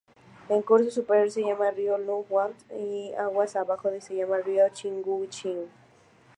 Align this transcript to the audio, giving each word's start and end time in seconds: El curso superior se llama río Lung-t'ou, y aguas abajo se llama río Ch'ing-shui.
El 0.49 0.65
curso 0.65 0.89
superior 0.89 1.29
se 1.29 1.43
llama 1.43 1.69
río 1.69 1.95
Lung-t'ou, 1.99 2.51
y 2.75 3.13
aguas 3.13 3.55
abajo 3.55 3.91
se 3.99 4.15
llama 4.15 4.39
río 4.39 4.63
Ch'ing-shui. 4.71 5.67